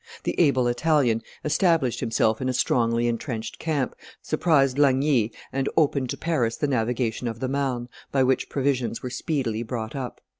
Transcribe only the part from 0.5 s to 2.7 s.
Italian established himself in a